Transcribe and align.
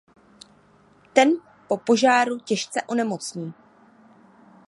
Ten 1.13 1.31
po 1.67 1.77
požáru 1.77 2.39
těžce 2.39 2.81
onemocnění. 2.81 3.53